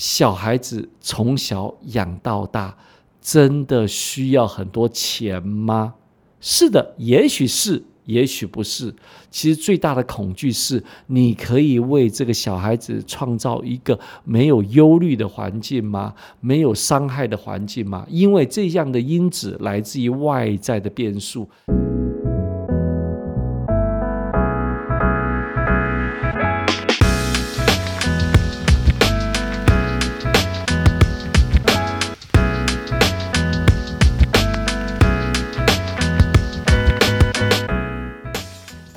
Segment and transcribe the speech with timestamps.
[0.00, 2.74] 小孩子从小养到大，
[3.20, 5.92] 真的需要很多钱吗？
[6.40, 7.84] 是的，也许是。
[8.06, 8.92] 也许不是，
[9.30, 16.14] 其实最大的恐惧是，你可以为这个小孩子创造一个没有忧虑的环境吗？
[16.40, 18.06] 没有伤害的环境吗？
[18.08, 21.46] 因为这样的因子来自于外在的变数。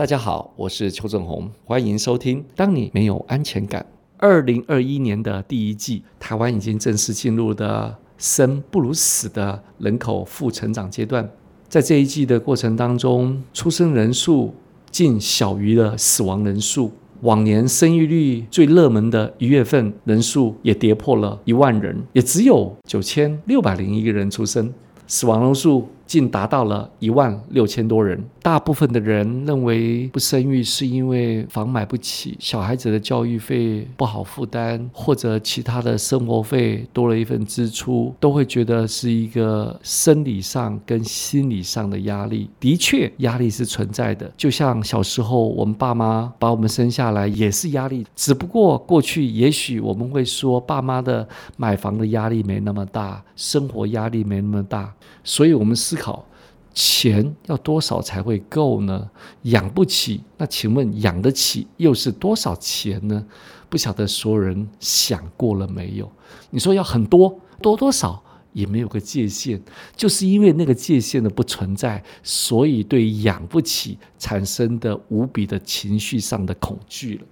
[0.04, 2.44] 大家好，我是邱正宏，欢迎收听。
[2.58, 3.86] 当你没有安全感，
[4.18, 11.32] 二零二一年的第一季，台湾已经正式进入的生不如死的人口负成长阶段。
[11.70, 14.54] 在这一季的过程当中，出生人数
[14.92, 16.92] 竟小于了死亡人数。
[17.22, 24.74] 往年生育率最热门的一月份，人数也跌破了一万人，也只有九千六百零一个人出生，
[25.08, 25.88] 死亡人数。
[26.06, 28.24] 竟达到了一万六千多人。
[28.42, 42.50] 大部分的人认为不生育是因为房买不起，小孩子的教育费不好负担，或者其他的生活费多了一份支出，都会觉得是一个生理上跟心理上的压力。
[42.60, 44.30] 的确，压力是存在的。
[44.36, 56.28] 就像小时候我们爸妈把我们生下来也是压力，只不过过去也许我们会说爸妈的买房的压力没那么大，生活压力没那么大，所以我们思考好，
[56.74, 59.10] 钱要多少才会够呢？
[59.44, 63.26] 养不起，那请问养得起又是多少钱呢？
[63.70, 66.12] 不晓得所有人想过了没有？
[66.50, 69.62] 你说要很多，多多少也没有个界限，
[69.96, 77.26] 就是因为那个界限的不存在，所以对养不起产生的无比的情绪上的恐惧了。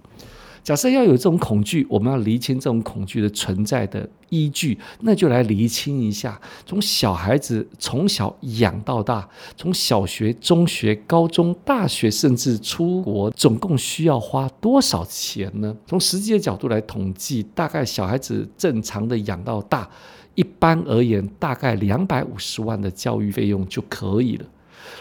[0.62, 15.76] 假设要有这种恐惧，我们要厘清这种恐惧的存在的依据，那就来厘清一下：从小孩子从小养到大，从小学、中学、高中、大学，甚至出国，总共需要花多少钱呢？
[15.86, 19.90] 从实际的角度来统计，大概小孩子正常的养到大，
[20.36, 24.44] 一般而言，大概两百五十万的教育费用就可以了。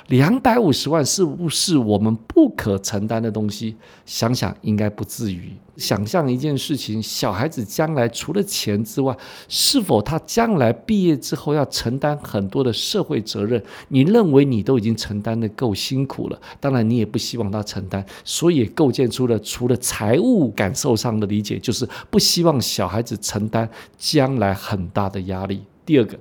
[0.07, 3.75] 两百五十万是不是我们不可承担的东西？
[4.05, 5.53] 想想应该不至于。
[5.77, 9.15] 想象一件事情：小孩子将来除了钱之外，
[9.47, 13.61] 是否他将来毕业之后要承担很多的社会责任？
[13.87, 23.67] 你认为你都已经承担的够辛苦了，当然你也不希望他承担，所以构建出了除了财务感受上的理解，就是不希望小孩子承担
[23.97, 25.63] 将来很大的压力。
[25.91, 26.17] 第二个。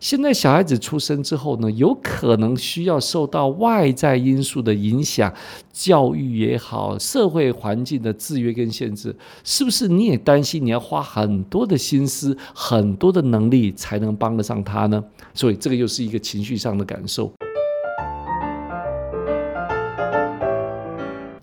[0.00, 5.32] 现在小孩子出生之后呢，有可能需要受到外在因素的影响，
[5.72, 15.02] 教育也好，社会环境的制约跟限制，是不是你也担心你要花很多的心思、很多的能力才能帮得上他呢？
[15.32, 17.32] 所以这个又是一个情绪上的感受。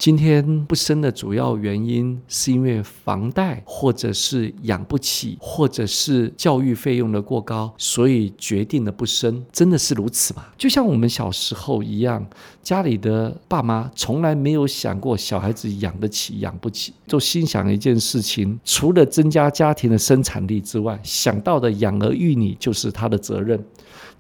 [0.02, 9.46] 今天不生的主要原因，是因为房贷，或者是养不起，或者是教育费用的过高，所以决定了不生。
[9.52, 10.44] 真的是如此吗？
[10.58, 12.28] 就像我们小时候一样，
[12.64, 23.64] 家里的爸妈从来没有想过小孩子养得起养不起，就心想一件事情：除了增加家庭的生产力之外，想到的养儿育女就是他的责任。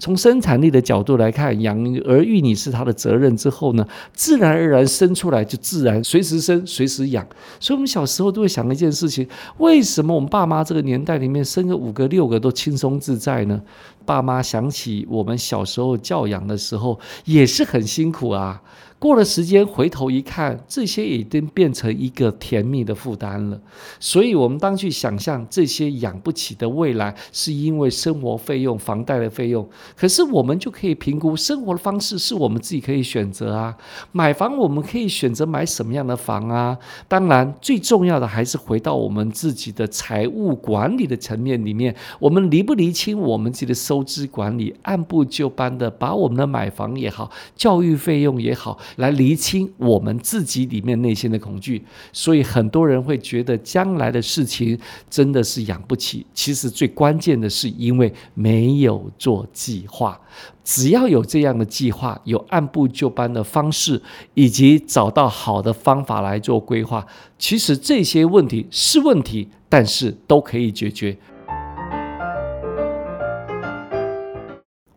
[0.01, 3.37] 从生产力的角度来看，养儿育女是他的责任。
[3.37, 7.23] 之后呢，自然而然生出来就自然随时生随时养。
[7.59, 9.27] 所以，我们小时候都会想一件事情：
[9.59, 13.61] 为什么我们爸妈这个年代里面生个五个六个都轻松自在呢？
[14.05, 18.61] 爸妈想起我们小时候教养的时候，也是很辛苦啊。
[18.99, 23.59] 过了时间，回头一看，这些已经变成一个甜蜜的负担了。
[23.99, 29.67] 所以，我们当去想象这些养不起的未来，是因为生活费用、房贷的费用。
[29.97, 33.75] 可是，我们就可以评估生活的方式是我们自己可以选择啊。
[34.11, 36.77] 买房，我们可以选择买什么样的房啊？
[37.07, 48.79] 当然，最重要的还是回到我们自己的财务管理的层面里面，我们离不离清我们自己的收支管理，按部就班的把我们的买房也好，教育费用也好。
[48.95, 51.83] 来厘清我们自己里面内心的恐惧，
[52.13, 54.79] 所以很多人会觉得将来的事情
[55.09, 56.25] 真的是养不起。
[56.33, 60.17] 其实最关键的是因为没有做计划。
[60.63, 64.01] 只要有这样的计划，有按部就班的方式，
[64.35, 67.05] 以及找到好的方法来做规划，
[67.37, 71.17] 其实这些问题是问题，但是都可以解决。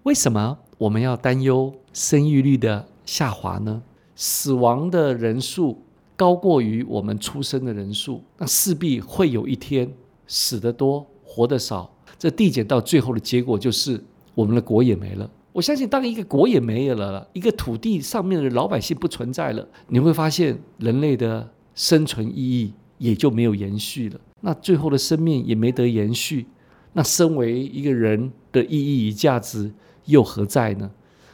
[0.05, 2.87] 为什么我们要担忧生育率的？
[3.07, 3.83] 下滑呢？
[4.15, 5.83] 死亡的人数
[6.15, 9.91] 高过于我们出生的人数，那势必会有一天
[10.27, 13.99] 死得多、活得少，这递减到最后的结果就是
[14.35, 15.31] 我们的国也没了。
[15.55, 24.21] 我相信，当一个国也没有了，一个土地上面的老百姓不存在了，你会发现人类的生存意义也就没有延续了。
[24.43, 26.47] 那最后的生命也没得延续，
[26.93, 29.73] 那身为一个人的意义与价值
[30.07, 30.91] 又何在呢？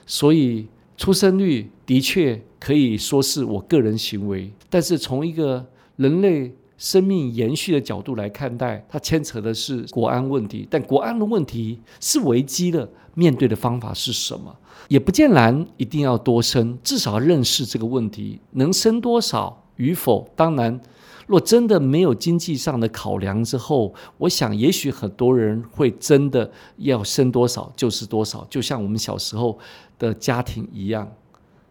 [0.06, 6.54] 所以，出生率的确可以说是我个人行为，但是从一个人类。
[6.80, 10.66] 生命延续的角度来看待，它牵扯的是国安问题。
[10.70, 14.56] 但国安的问题是危机的，面对的方法是什么？
[14.88, 20.26] 也不见然一定要多生，至少认识这个问题，能生多少与否。
[20.34, 20.80] 当然，
[21.30, 29.56] 若真的没有经济上的考量之后，我想也许很多人会真的要生多少就是多少，就像我们小时候
[29.96, 31.08] 的家庭一样。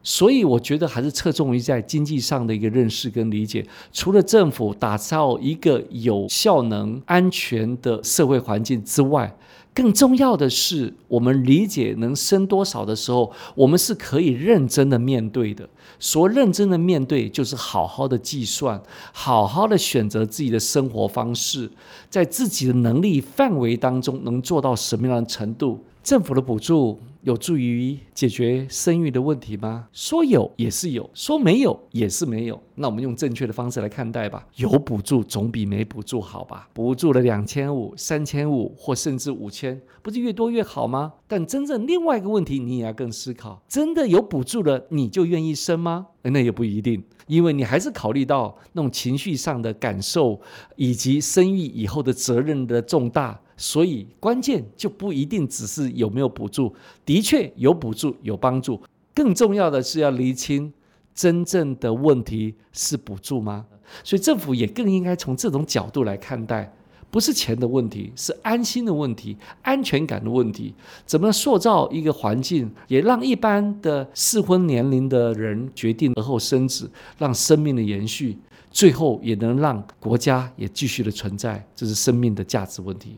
[0.01, 3.65] 所以我觉得还是侧重于在经济上的一个认识跟理解。
[3.91, 9.35] 除了政府打造一个有效能、安全的社会环境之外，
[9.73, 15.67] 更重要的是，我们理解能生多少的时候，我们是可以认真的面对的。
[15.99, 18.81] 所认真的面对，就是好好的计算，
[19.11, 21.69] 好好的选择自己的生活方式，
[22.09, 25.83] 在自己的能力范围当中，能做到什么样的程度。
[26.01, 29.89] 政府的补助有助于解决生育的问题吗？
[29.91, 32.61] 说有也是有，说没有也是没有。
[32.75, 34.47] 那我们用正确的方式来看待吧。
[34.55, 36.69] 有补助总比没补助好吧？
[36.73, 41.13] 补助了两千五、三千五或甚至五千，不是越多越好吗？
[41.27, 46.07] 但真正另外一个问题，你也要更思考：真的有补助了，你就愿意生吗？
[46.21, 50.39] 那也不一定，因为你还是考虑到那种情绪上的感受，
[50.77, 53.41] 以及生育以后的责任的重大。
[53.61, 56.73] 所以关键就不一定只是有没有补助，
[57.05, 58.81] 的确有补助有帮助，
[59.13, 60.71] 更重要的是要厘清
[61.13, 63.65] 真正的问题是补助吗？
[64.03, 66.71] 所以政府也更应该从这种角度来看待，
[67.11, 70.73] 不是钱的问题，是安心的问题、安全感的问题。
[71.05, 78.37] 怎么塑造一个环境，也让一般的适婚年龄的人决定而后生子，让生命的延续，
[78.71, 83.17] 最后也能让国家也继续的存在，这是生命的价值问题。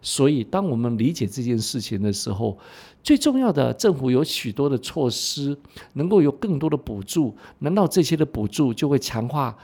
[0.00, 2.58] 所以，当我们理解这件事情的时候，
[3.04, 5.56] 最重要的，政府有许多的措施，
[5.92, 7.34] 能够有更多的补助。
[7.60, 9.56] 难道这些的补助就会强化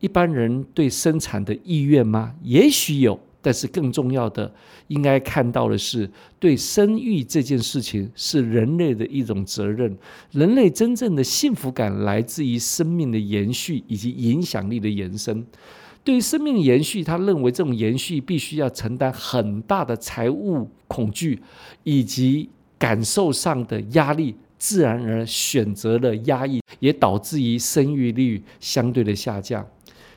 [0.00, 2.34] 一般人对生产的意愿吗？
[2.42, 4.52] 也许有，但是更重要的，
[4.88, 9.96] 应该看到的是，对生育这件事情是人类的一种责任。
[10.32, 15.46] 人类真正的幸福感来自于生命的延续以及影响力的延伸。
[16.04, 21.38] 对于生命延续，他认为这种延续必须要承担很大的财务恐惧
[21.84, 22.48] 以及
[22.78, 29.66] 感受上的压力，自然而然选择了压抑，也导致于生育率相对的下降。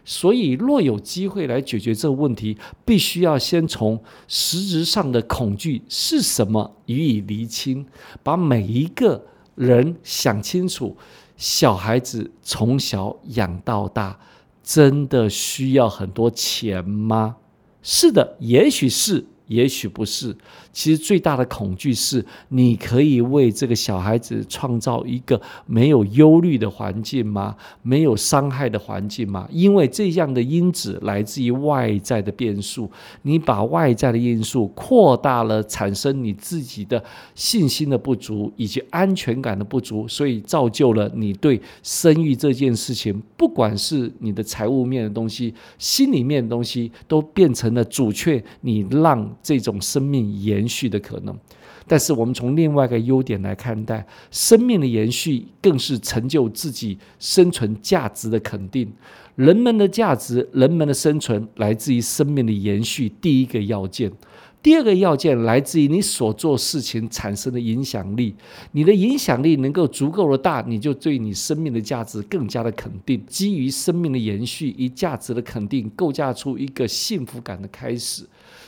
[0.03, 7.85] 所以，若有机会来解决这个问题，必须要先从实质上的恐惧是什么予以厘清，
[8.23, 9.23] 把每一个
[9.55, 10.97] 人想清楚，
[11.37, 14.19] 小孩子从小养到大。
[14.63, 17.37] 真的需要很多钱吗？
[17.81, 19.25] 是的，也许是。
[19.51, 20.33] 也许不是，
[20.71, 27.57] 其实最大的恐惧是，你可以为这个小孩子创造一个没有忧虑的环境吗？
[27.81, 29.45] 没有伤害的环境吗？
[29.51, 32.89] 因为这样的因子来自于外在的变数，
[33.23, 37.03] 你把外在的因素扩大了，产生你自己的
[37.35, 49.29] 信心的不足以及安全感的不足，所以造就了你对生育这件事情，不管是你的财务面的东西、心里面的东西，都变成了主却你让。
[49.41, 51.37] 这种生命延续的可能，
[51.87, 58.91] 但是我们从另外一个优点来看待，生命的延续更是成就自己生存价值的肯定。
[59.35, 63.09] 人们的价值、人们的生存，来自于生命的延续。
[63.21, 64.11] 第一个要件，
[64.61, 68.35] 第二个要件来自于你所做事情产生的影响力。
[68.73, 73.25] 你的影响力能够足够的大，你就对你生命的价值更加的肯定。
[73.25, 78.23] 基于生命的延续与价值的肯定，构架出一个幸福感的开始。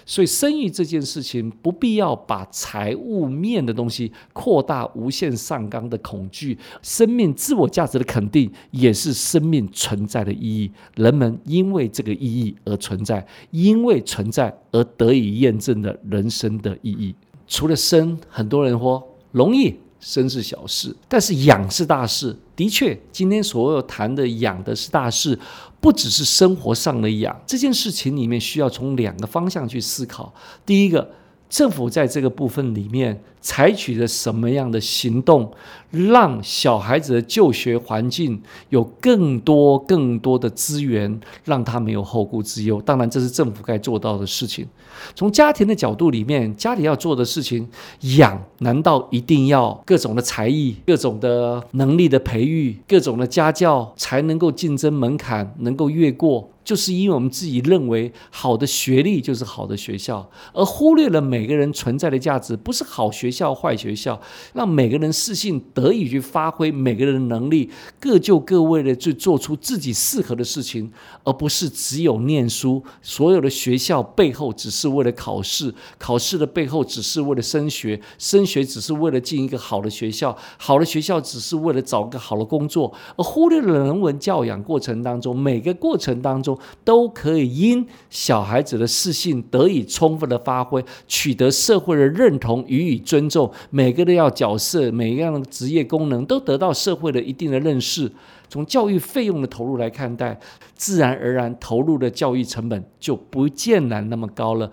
[0.05, 6.57] 所以，生育这件事情不必要把财务面的东西扩大无限上纲的恐惧。
[6.81, 10.71] 生命自我价值的肯定，也是生命存在的意义。
[10.95, 17.15] 人们因为这个意义而存在，因为存在而得以验证的人生的意义。
[17.47, 19.75] 除了生，很多人说容易。
[20.05, 22.37] 生是小事，但是养是大事。
[22.55, 25.39] 的确，今天所有谈的养的是大事，
[25.79, 27.35] 不只是生活上的养。
[27.47, 30.33] 这件事情里面需要从两个方向去思考。
[30.65, 31.09] 第一个，
[31.53, 35.51] 政府在这个部分里面采取了什么样的行动，
[35.91, 42.81] 让小孩子的就学环境有更多更多的资源，让他没有后顾之忧？
[42.81, 44.67] 当然，这是政府该做到的事情。
[45.13, 47.69] 从家庭的角度里面，家里要做的事情，
[48.17, 56.49] 养难道一定要各种的才艺、各种的能力的培育、各种的家教才能够竞争门槛能够越过？
[56.63, 64.19] 就是因为我们自己认为好的学历就是好的学校，而忽略了每个人存在的价值，不是好学校坏学校，
[64.53, 70.91] 让每个人自信得以去发挥每个人的能力，各就各位的去做出自己适合的事情，
[71.23, 72.81] 而不是只有念书。
[73.01, 86.52] 所有的学校背后只是为了考试，考试的背后只是为了升学，升学只是为了进一个好的学校，好的学校只是为了找个好的工作，而忽略了人文教养过程当中每个过程当中。
[86.83, 93.51] 都可以因小孩子的适性得以充分的发挥，取得社会的认同，予以尊重。
[93.69, 98.11] 每个人要角色，每一样的职业功能都得到社会的一定的认识。
[98.49, 100.39] 从教育费用的投入来看待，
[100.75, 104.71] 自然而然投入的教育成本就不见然那么高了。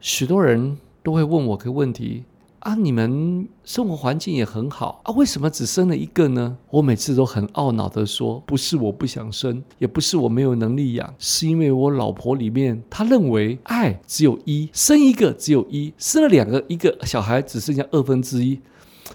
[0.00, 2.24] 许多人都会问我个问题。
[2.60, 6.56] 啊，你们生活环境也很好啊，为什么只生了一个呢？
[6.70, 18.58] 我每次都很懊恼的说，不是我不想生，也不是我没有能力养，是因为我老婆里面她认为爱只有一，生一个只有一，生了两个，一个小孩只剩下二分之一。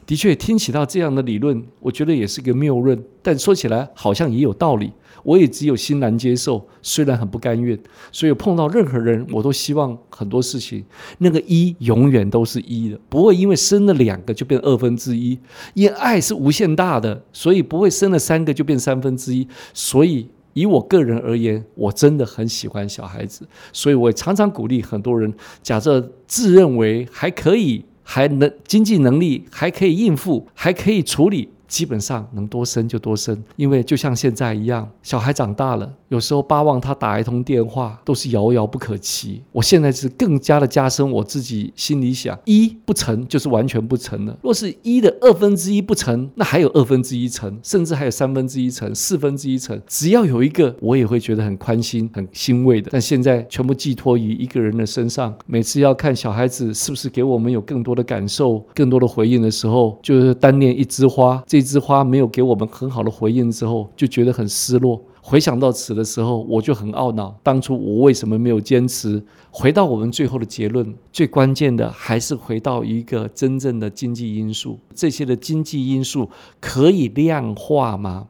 [0.06, 4.94] 的确，听起到这样的理论，我觉得也是个谬论，但说起来好像也有道理。
[5.24, 7.78] 我也只有欣然接受，虽然很不甘愿。
[8.12, 10.84] 所以碰到任何人，我都希望很多事情，
[11.20, 15.38] 那个一永远都是一的，不会因为生了两个就变二分之一。
[15.74, 19.48] 因为爱是无限大的，所以不会生了三个就变三分之一。
[19.74, 31.50] 所以以我个人而言，我真的很喜欢小孩子，所以我常常鼓励很多人，假设自认为还可以，还能经济能力还可以应付，还可以处理。
[31.72, 39.42] 基本上能多生就多生，因为就像现在一样，小孩长大了，有时候巴望他打一通电话都是遥遥不可及。
[39.54, 44.38] 我现在是更加的加深我自己心里想，一不成就是完全不成了。
[44.44, 52.90] 若是一的二分之一不成，那还有二分之一成，甚至还有三分之一成、四分之一成，只要有一个，我也会觉得很宽心、很欣慰的。
[52.92, 61.61] 但现在全部寄托于一个人的身上，每次要看小孩子是不是给我们有更多的感受、更多的回应的时候，就是单念一枝花这。
[61.62, 65.00] 一枝花没有给我们很好的回应之后，就觉得很失落。
[65.22, 69.24] 回想到此的时候，我就很懊恼，当初我为什么没有坚持？
[69.52, 74.80] 回到我们最后的结论，最关键的还是回到一个真正的经济因素。
[74.96, 78.30] 这些的经济因素可以量化吗？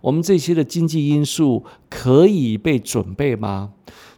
[0.00, 3.72] 我们这些的经济因素可以被准备吗？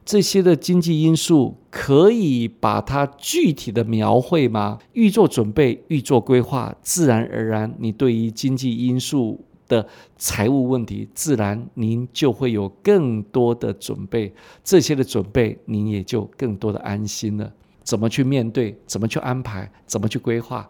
[0.05, 4.79] 这些的经济因素可以把它具体的描绘吗？
[4.93, 14.33] 预做准备，预做规划，自然而然，你对于经济因素的财务问题，自然您就会有更多的准备。
[14.65, 17.53] 这些的准备，您也就更多的安心了。
[17.85, 18.77] 怎么去面对？
[18.87, 19.71] 怎么去安排？
[19.87, 20.69] 怎么去规划？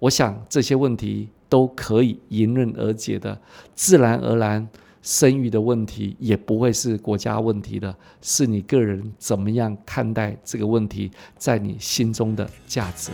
[0.00, 3.40] 我想这些问题都可以迎刃而解的，
[3.74, 4.68] 自然而然。
[5.04, 13.10] 生育的问题也不会是国家问题的，是你个人怎么样看待这个问题，在你心中的价值。